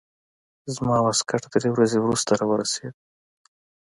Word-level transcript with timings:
زما 0.75 0.95
واسکټ 1.03 1.43
درې 1.53 1.69
ورځې 1.71 1.97
وروسته 2.01 2.31
راورسېد. 2.39 2.95